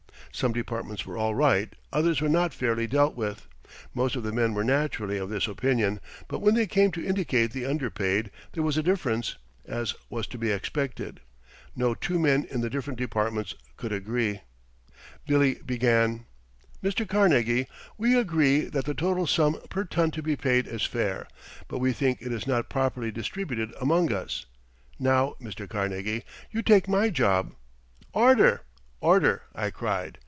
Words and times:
Some 0.33 0.53
departments 0.53 1.05
were 1.05 1.17
all 1.17 1.35
right, 1.35 1.73
others 1.91 2.21
were 2.21 2.29
not 2.29 2.53
fairly 2.53 2.87
dealt 2.87 3.17
with. 3.17 3.49
Most 3.93 4.15
of 4.15 4.23
the 4.23 4.31
men 4.31 4.53
were 4.53 4.63
naturally 4.63 5.17
of 5.17 5.29
this 5.29 5.45
opinion, 5.45 5.99
but 6.29 6.39
when 6.39 6.55
they 6.55 6.65
came 6.67 6.89
to 6.93 7.05
indicate 7.05 7.51
the 7.51 7.65
underpaid, 7.65 8.31
there 8.53 8.63
was 8.63 8.77
a 8.77 8.81
difference, 8.81 9.35
as 9.65 9.93
was 10.09 10.25
to 10.27 10.37
be 10.37 10.49
expected. 10.49 11.19
No 11.75 11.93
two 11.93 12.17
men 12.17 12.45
in 12.49 12.61
the 12.61 12.69
different 12.69 12.97
departments 12.97 13.55
could 13.75 13.91
agree. 13.91 14.39
Billy 15.27 15.55
began: 15.65 16.25
"Mr. 16.81 17.05
Carnegie, 17.07 17.67
we 17.97 18.17
agree 18.17 18.61
that 18.61 18.85
the 18.85 18.93
total 18.95 19.27
sum 19.27 19.59
per 19.69 19.83
ton 19.83 20.11
to 20.11 20.23
be 20.23 20.37
paid 20.37 20.65
is 20.65 20.83
fair, 20.85 21.27
but 21.67 21.79
we 21.79 21.91
think 21.91 22.21
it 22.21 22.31
is 22.31 22.47
not 22.47 22.69
properly 22.69 23.11
distributed 23.11 23.73
among 23.81 24.13
us. 24.13 24.45
Now, 24.97 25.35
Mr. 25.41 25.67
Carnegie, 25.69 26.23
you 26.51 26.61
take 26.61 26.87
my 26.87 27.09
job" 27.09 27.53
"Order, 28.13 28.61
order!" 29.01 29.43
I 29.53 29.71
cried. 29.71 30.19